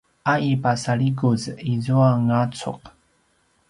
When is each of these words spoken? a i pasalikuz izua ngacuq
a 0.31 0.33
i 0.47 0.51
pasalikuz 0.63 1.43
izua 1.73 2.09
ngacuq 2.25 2.81